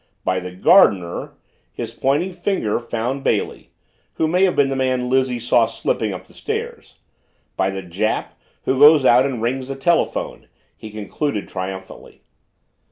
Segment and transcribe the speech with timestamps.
[0.23, 1.33] "By the gardener"
[1.81, 3.69] his pointing finger found Bailey"
[4.15, 6.95] who may have been the man Lizzie saw slipping up the stairs.
[7.55, 8.29] By the Jap,
[8.65, 12.23] who goes out and rings the telephone," he concluded triumphantly.